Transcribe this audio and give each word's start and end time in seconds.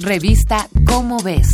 Revista 0.00 0.68
Cómo 0.86 1.22
ves. 1.22 1.46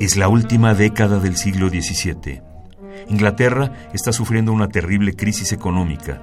Es 0.00 0.16
la 0.16 0.28
última 0.28 0.74
década 0.74 1.20
del 1.20 1.36
siglo 1.36 1.68
XVII. 1.68 2.40
Inglaterra 3.08 3.90
está 3.92 4.10
sufriendo 4.12 4.52
una 4.52 4.68
terrible 4.68 5.14
crisis 5.14 5.52
económica. 5.52 6.22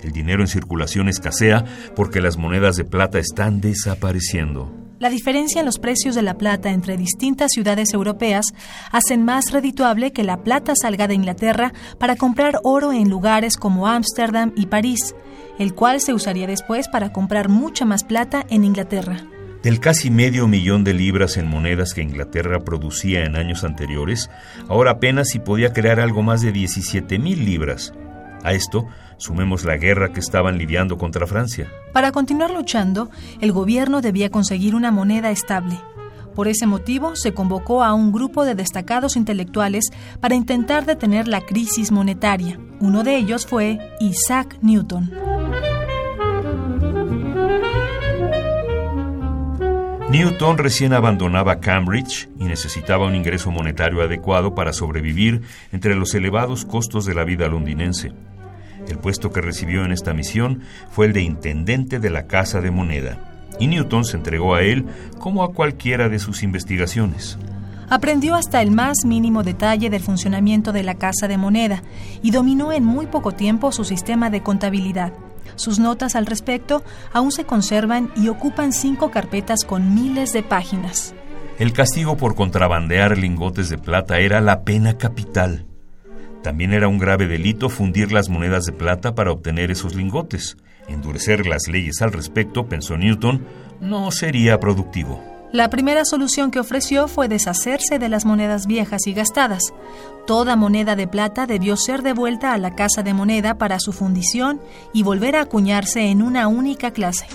El 0.00 0.12
dinero 0.12 0.42
en 0.42 0.48
circulación 0.48 1.08
escasea 1.08 1.64
porque 1.96 2.20
las 2.20 2.36
monedas 2.36 2.76
de 2.76 2.84
plata 2.84 3.18
están 3.18 3.60
desapareciendo. 3.60 4.81
La 5.02 5.10
diferencia 5.10 5.58
en 5.58 5.66
los 5.66 5.80
precios 5.80 6.14
de 6.14 6.22
la 6.22 6.38
plata 6.38 6.70
entre 6.70 6.96
distintas 6.96 7.50
ciudades 7.50 7.92
europeas 7.92 8.46
hacen 8.92 9.24
más 9.24 9.50
redituable 9.50 10.12
que 10.12 10.22
la 10.22 10.44
plata 10.44 10.74
salga 10.80 11.08
de 11.08 11.14
Inglaterra 11.14 11.72
para 11.98 12.14
comprar 12.14 12.60
oro 12.62 12.92
en 12.92 13.10
lugares 13.10 13.56
como 13.56 13.88
Ámsterdam 13.88 14.52
y 14.54 14.66
París, 14.66 15.16
el 15.58 15.74
cual 15.74 16.00
se 16.00 16.14
usaría 16.14 16.46
después 16.46 16.86
para 16.86 17.12
comprar 17.12 17.48
mucha 17.48 17.84
más 17.84 18.04
plata 18.04 18.46
en 18.48 18.62
Inglaterra. 18.62 19.16
Del 19.64 19.80
casi 19.80 20.08
medio 20.08 20.46
millón 20.46 20.84
de 20.84 20.94
libras 20.94 21.36
en 21.36 21.48
monedas 21.48 21.94
que 21.94 22.02
Inglaterra 22.02 22.60
producía 22.60 23.24
en 23.24 23.34
años 23.34 23.64
anteriores, 23.64 24.30
ahora 24.68 24.92
apenas 24.92 25.30
si 25.30 25.40
podía 25.40 25.72
crear 25.72 25.98
algo 25.98 26.22
más 26.22 26.42
de 26.42 26.52
17 26.52 27.18
mil 27.18 27.44
libras. 27.44 27.92
A 28.42 28.52
esto 28.52 28.86
sumemos 29.18 29.64
la 29.64 29.76
guerra 29.76 30.12
que 30.12 30.20
estaban 30.20 30.58
lidiando 30.58 30.98
contra 30.98 31.26
Francia. 31.26 31.70
Para 31.92 32.12
continuar 32.12 32.50
luchando, 32.50 33.10
el 33.40 33.52
gobierno 33.52 34.00
debía 34.00 34.30
conseguir 34.30 34.74
una 34.74 34.90
moneda 34.90 35.30
estable. 35.30 35.78
Por 36.34 36.48
ese 36.48 36.66
motivo, 36.66 37.14
se 37.14 37.34
convocó 37.34 37.84
a 37.84 37.92
un 37.92 38.10
grupo 38.10 38.44
de 38.44 38.54
destacados 38.54 39.16
intelectuales 39.16 39.90
para 40.20 40.34
intentar 40.34 40.86
detener 40.86 41.28
la 41.28 41.42
crisis 41.42 41.92
monetaria. 41.92 42.58
Uno 42.80 43.02
de 43.02 43.16
ellos 43.16 43.46
fue 43.46 43.78
Isaac 44.00 44.58
Newton. 44.62 45.10
Newton 50.12 50.58
recién 50.58 50.92
abandonaba 50.92 51.60
Cambridge 51.60 52.28
y 52.38 52.44
necesitaba 52.44 53.06
un 53.06 53.14
ingreso 53.14 53.50
monetario 53.50 54.02
adecuado 54.02 54.54
para 54.54 54.74
sobrevivir 54.74 55.40
entre 55.72 55.94
los 55.94 56.14
elevados 56.14 56.66
costos 56.66 57.06
de 57.06 57.14
la 57.14 57.24
vida 57.24 57.48
londinense. 57.48 58.12
El 58.88 58.98
puesto 58.98 59.30
que 59.30 59.40
recibió 59.40 59.84
en 59.84 59.92
esta 59.92 60.14
misión 60.14 60.62
fue 60.90 61.06
el 61.06 61.12
de 61.12 61.22
intendente 61.22 61.98
de 61.98 62.10
la 62.10 62.26
Casa 62.26 62.60
de 62.60 62.70
Moneda, 62.70 63.18
y 63.58 63.66
Newton 63.66 64.04
se 64.04 64.16
entregó 64.16 64.54
a 64.54 64.62
él 64.62 64.86
como 65.18 65.44
a 65.44 65.52
cualquiera 65.52 66.08
de 66.08 66.18
sus 66.18 66.42
investigaciones. 66.42 67.38
Aprendió 67.90 68.34
hasta 68.34 68.62
el 68.62 68.70
más 68.70 69.04
mínimo 69.04 69.42
detalle 69.42 69.90
del 69.90 70.00
funcionamiento 70.00 70.72
de 70.72 70.82
la 70.82 70.94
Casa 70.94 71.28
de 71.28 71.36
Moneda 71.36 71.82
y 72.22 72.30
dominó 72.30 72.72
en 72.72 72.84
muy 72.84 73.06
poco 73.06 73.32
tiempo 73.32 73.70
su 73.70 73.84
sistema 73.84 74.30
de 74.30 74.42
contabilidad. 74.42 75.12
Sus 75.56 75.78
notas 75.78 76.16
al 76.16 76.24
respecto 76.24 76.82
aún 77.12 77.32
se 77.32 77.44
conservan 77.44 78.10
y 78.16 78.28
ocupan 78.28 78.72
cinco 78.72 79.10
carpetas 79.10 79.64
con 79.64 79.94
miles 79.94 80.32
de 80.32 80.42
páginas. 80.42 81.14
El 81.58 81.74
castigo 81.74 82.16
por 82.16 82.34
contrabandear 82.34 83.18
lingotes 83.18 83.68
de 83.68 83.76
plata 83.76 84.18
era 84.18 84.40
la 84.40 84.62
pena 84.62 84.96
capital. 84.96 85.66
También 86.42 86.72
era 86.72 86.88
un 86.88 86.98
grave 86.98 87.26
delito 87.26 87.68
fundir 87.68 88.12
las 88.12 88.28
monedas 88.28 88.64
de 88.64 88.72
plata 88.72 89.14
para 89.14 89.30
obtener 89.30 89.70
esos 89.70 89.94
lingotes. 89.94 90.56
Endurecer 90.88 91.46
las 91.46 91.68
leyes 91.68 92.02
al 92.02 92.12
respecto, 92.12 92.66
pensó 92.66 92.96
Newton, 92.96 93.46
no 93.80 94.10
sería 94.10 94.58
productivo. 94.58 95.22
La 95.52 95.68
primera 95.68 96.04
solución 96.06 96.50
que 96.50 96.60
ofreció 96.60 97.08
fue 97.08 97.28
deshacerse 97.28 97.98
de 97.98 98.08
las 98.08 98.24
monedas 98.24 98.66
viejas 98.66 99.06
y 99.06 99.12
gastadas. 99.12 99.62
Toda 100.26 100.56
moneda 100.56 100.96
de 100.96 101.06
plata 101.06 101.46
debió 101.46 101.76
ser 101.76 102.02
devuelta 102.02 102.54
a 102.54 102.58
la 102.58 102.74
casa 102.74 103.02
de 103.02 103.12
moneda 103.12 103.58
para 103.58 103.78
su 103.78 103.92
fundición 103.92 104.62
y 104.94 105.02
volver 105.02 105.36
a 105.36 105.42
acuñarse 105.42 106.06
en 106.06 106.22
una 106.22 106.48
única 106.48 106.90
clase. 106.92 107.26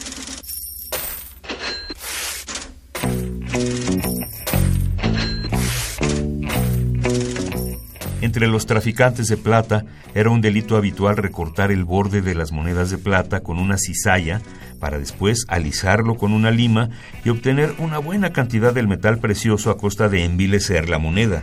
Entre 8.28 8.50
los 8.50 8.66
traficantes 8.66 9.28
de 9.28 9.38
plata 9.38 9.86
era 10.14 10.30
un 10.30 10.42
delito 10.42 10.76
habitual 10.76 11.16
recortar 11.16 11.72
el 11.72 11.86
borde 11.86 12.22
de 12.22 12.36
las 12.36 12.52
monedas 12.52 12.90
de 12.90 12.98
plata 12.98 13.40
con 13.40 13.58
una 13.58 13.78
cizalla 13.78 14.42
para 14.82 15.00
después 15.00 15.46
alisarlo 15.48 16.16
con 16.16 16.34
una 16.34 16.52
lima 16.52 16.90
y 17.24 17.30
obtener 17.30 17.74
una 17.78 18.00
buena 18.00 18.34
cantidad 18.34 18.74
del 18.74 18.90
metal 18.90 19.20
precioso 19.20 19.72
a 19.72 19.78
costa 19.78 20.10
de 20.10 20.26
envilecer 20.26 20.90
la 20.90 21.00
moneda. 21.00 21.42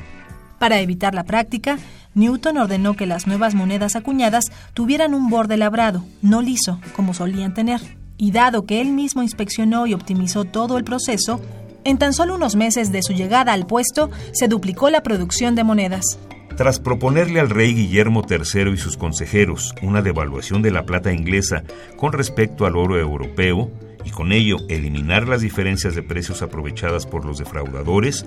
Para 0.59 0.79
evitar 0.81 1.15
la 1.15 1.25
práctica, 1.25 1.79
Newton 2.13 2.59
ordenó 2.59 2.97
que 2.97 3.07
las 3.07 3.27
nuevas 3.27 3.55
monedas 3.55 3.97
acuñadas 3.97 4.45
tuvieran 4.75 5.15
un 5.15 5.31
borde 5.31 5.57
labrado, 5.57 6.05
no 6.21 6.43
liso, 6.43 6.83
como 6.95 7.15
solían 7.15 7.55
tener. 7.55 7.81
Y 8.19 8.31
dado 8.31 8.67
que 8.67 8.83
él 8.83 8.93
mismo 8.93 9.23
inspeccionó 9.23 9.87
y 9.87 9.95
optimizó 9.95 10.45
todo 10.45 10.77
el 10.77 10.85
proceso, 10.85 11.41
en 11.85 11.97
tan 11.97 12.13
solo 12.13 12.35
unos 12.35 12.57
meses 12.57 12.93
de 12.93 13.03
su 13.03 13.15
llegada 13.15 13.55
al 13.55 13.67
puesto 13.67 14.11
se 14.33 14.49
duplicó 14.49 14.91
la 14.91 15.03
producción 15.03 15.55
de 15.55 15.65
monedas. 15.65 16.19
Tras 16.57 16.79
proponerle 16.79 17.41
al 17.41 17.51
rey 17.51 17.75
Guillermo 17.75 18.23
III 18.29 18.71
y 18.73 18.77
sus 18.77 18.97
consejeros 18.97 19.75
una 19.83 20.03
devaluación 20.03 20.63
de 20.63 20.71
la 20.71 20.87
plata 20.87 21.13
inglesa 21.13 21.65
con 21.97 22.13
respecto 22.13 22.65
al 22.65 22.77
oro 22.77 22.99
europeo, 22.99 23.73
y 24.05 24.11
con 24.11 24.33
ello 24.33 24.59
eliminar 24.69 25.27
las 25.27 25.41
diferencias 25.41 25.95
de 25.95 26.03
precios 26.03 26.43
aprovechadas 26.43 27.07
por 27.07 27.25
los 27.25 27.39
defraudadores, 27.39 28.27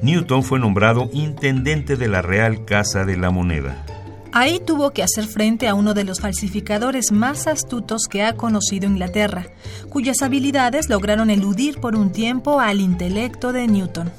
Newton 0.00 0.42
fue 0.42 0.58
nombrado 0.58 1.10
intendente 1.12 1.96
de 1.96 2.08
la 2.08 2.22
Real 2.22 2.64
Casa 2.64 3.04
de 3.04 3.16
la 3.16 3.30
Moneda. 3.30 3.84
Ahí 4.32 4.60
tuvo 4.64 4.90
que 4.90 5.02
hacer 5.02 5.26
frente 5.26 5.66
a 5.66 5.74
uno 5.74 5.94
de 5.94 6.04
los 6.04 6.20
falsificadores 6.20 7.10
más 7.10 7.46
astutos 7.46 8.02
que 8.08 8.22
ha 8.22 8.34
conocido 8.34 8.86
Inglaterra, 8.86 9.46
cuyas 9.88 10.22
habilidades 10.22 10.88
lograron 10.88 11.30
eludir 11.30 11.80
por 11.80 11.96
un 11.96 12.12
tiempo 12.12 12.60
al 12.60 12.80
intelecto 12.80 13.52
de 13.52 13.66
Newton. 13.66 14.12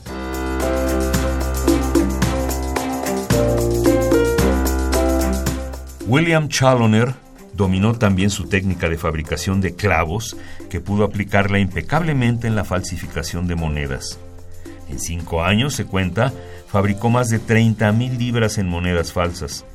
William 6.08 6.48
Chaloner 6.48 7.16
dominó 7.54 7.94
también 7.94 8.30
su 8.30 8.48
técnica 8.48 8.88
de 8.88 8.98
fabricación 8.98 9.60
de 9.60 9.76
clavos, 9.76 10.38
que 10.70 10.80
pudo 10.80 11.04
aplicarla 11.04 11.60
impecablemente 11.60 12.48
en 12.48 12.56
la 12.56 12.64
falsificación 12.64 13.46
de 13.48 13.56
monedas. 13.56 14.18
En 14.88 15.00
cinco 15.00 15.44
años, 15.44 15.76
se 15.76 15.84
cuenta, 15.84 16.32
fabricó 16.68 17.10
más 17.10 17.28
de 17.28 17.42
30.000 17.42 18.18
libras 18.18 18.58
en 18.58 18.70
monedas 18.70 19.12
falsas, 19.12 19.66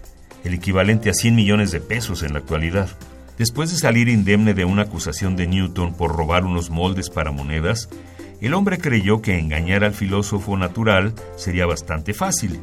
el 0.43 0.55
equivalente 0.55 1.11
a 1.11 1.15
100 1.15 1.35
millones 1.35 1.71
de 1.71 1.81
pesos 1.81 2.23
en 2.23 2.33
la 2.33 2.39
actualidad. 2.39 2.89
Después 3.37 3.71
de 3.71 3.77
salir 3.77 4.09
indemne 4.09 4.55
de 4.55 4.65
una 4.65 4.83
acusación 4.83 5.37
de 5.37 5.47
Newton 5.47 5.93
por 5.93 6.17
robar 6.17 6.47
unos 6.47 6.71
moldes 6.71 7.11
para 7.11 7.31
monedas, 7.31 7.91
el 8.41 8.55
hombre 8.55 8.79
creyó 8.79 9.21
que 9.21 9.39
engañar 9.39 9.85
al 9.85 9.93
filósofo 9.93 10.57
natural 10.57 11.15
sería 11.37 11.67
bastante 11.67 12.15
fácil. 12.15 12.61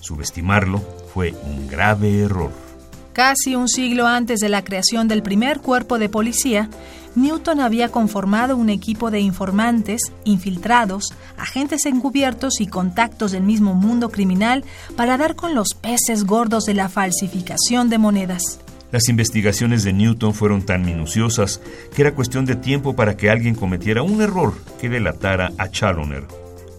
Subestimarlo 0.00 0.80
fue 1.14 1.34
un 1.44 1.68
grave 1.68 2.18
error. 2.18 2.71
Casi 3.12 3.56
un 3.56 3.68
siglo 3.68 4.06
antes 4.06 4.40
de 4.40 4.48
la 4.48 4.64
creación 4.64 5.06
del 5.06 5.22
primer 5.22 5.60
cuerpo 5.60 5.98
de 5.98 6.08
policía, 6.08 6.70
Newton 7.14 7.60
había 7.60 7.90
conformado 7.90 8.56
un 8.56 8.70
equipo 8.70 9.10
de 9.10 9.20
informantes, 9.20 10.00
infiltrados, 10.24 11.12
agentes 11.36 11.84
encubiertos 11.84 12.60
y 12.60 12.66
contactos 12.68 13.32
del 13.32 13.42
mismo 13.42 13.74
mundo 13.74 14.08
criminal 14.08 14.64
para 14.96 15.18
dar 15.18 15.36
con 15.36 15.54
los 15.54 15.74
peces 15.74 16.24
gordos 16.24 16.64
de 16.64 16.72
la 16.72 16.88
falsificación 16.88 17.90
de 17.90 17.98
monedas. 17.98 18.60
Las 18.92 19.08
investigaciones 19.10 19.84
de 19.84 19.92
Newton 19.92 20.32
fueron 20.32 20.64
tan 20.64 20.82
minuciosas 20.82 21.60
que 21.94 22.02
era 22.02 22.14
cuestión 22.14 22.46
de 22.46 22.56
tiempo 22.56 22.96
para 22.96 23.16
que 23.16 23.28
alguien 23.28 23.54
cometiera 23.54 24.02
un 24.02 24.22
error 24.22 24.54
que 24.80 24.88
delatara 24.88 25.52
a 25.58 25.68
Chaloner. 25.68 26.24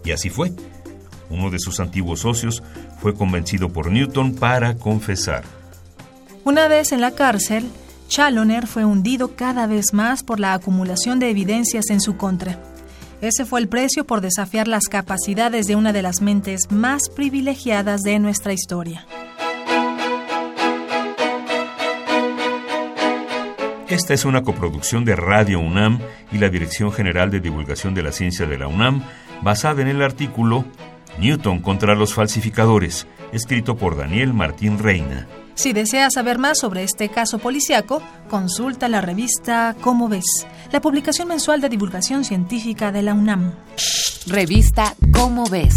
Y 0.03 0.11
así 0.11 0.31
fue. 0.31 0.51
Uno 1.29 1.51
de 1.51 1.59
sus 1.59 1.79
antiguos 1.79 2.21
socios 2.21 2.63
fue 2.99 3.13
convencido 3.13 3.69
por 3.69 3.91
Newton 3.91 4.33
para 4.35 4.75
confesar. 4.75 5.43
Una 6.45 6.67
vez 6.67 6.91
en 6.91 6.99
la 6.99 7.11
cárcel, 7.11 7.71
Chaloner 8.09 8.67
fue 8.67 8.83
hundido 8.83 9.37
cada 9.37 9.65
vez 9.65 9.93
más 9.93 10.23
por 10.23 10.41
la 10.41 10.53
acumulación 10.53 11.17
de 11.17 11.29
evidencias 11.29 11.89
en 11.89 12.01
su 12.01 12.17
contra. 12.17 12.59
Ese 13.21 13.45
fue 13.45 13.61
el 13.61 13.69
precio 13.69 14.05
por 14.05 14.19
desafiar 14.19 14.67
las 14.67 14.89
capacidades 14.89 15.67
de 15.67 15.77
una 15.77 15.93
de 15.93 16.01
las 16.01 16.21
mentes 16.21 16.69
más 16.69 17.03
privilegiadas 17.15 18.01
de 18.01 18.19
nuestra 18.19 18.51
historia. 18.51 19.05
Esta 23.87 24.13
es 24.13 24.25
una 24.25 24.43
coproducción 24.43 25.05
de 25.05 25.15
Radio 25.15 25.61
UNAM 25.61 25.99
y 26.33 26.39
la 26.39 26.49
Dirección 26.49 26.91
General 26.91 27.31
de 27.31 27.39
Divulgación 27.39 27.93
de 27.93 28.03
la 28.03 28.11
Ciencia 28.11 28.45
de 28.45 28.57
la 28.57 28.67
UNAM, 28.67 29.01
basada 29.43 29.81
en 29.81 29.87
el 29.87 30.01
artículo 30.01 30.65
Newton 31.19 31.61
contra 31.61 31.95
los 31.95 32.13
falsificadores, 32.13 33.07
escrito 33.31 33.77
por 33.77 33.95
Daniel 33.95 34.33
Martín 34.33 34.77
Reina. 34.77 35.27
Si 35.55 35.71
deseas 35.71 36.13
saber 36.13 36.39
más 36.39 36.59
sobre 36.59 36.83
este 36.83 37.09
caso 37.09 37.37
policiaco, 37.37 38.01
consulta 38.29 38.89
la 38.89 39.01
revista 39.01 39.75
Cómo 39.81 40.09
ves, 40.09 40.25
la 40.71 40.81
publicación 40.81 41.27
mensual 41.27 41.61
de 41.61 41.69
divulgación 41.69 42.23
científica 42.23 42.91
de 42.91 43.03
la 43.03 43.13
UNAM. 43.13 43.53
Revista 44.27 44.95
Cómo 45.11 45.45
ves 45.49 45.75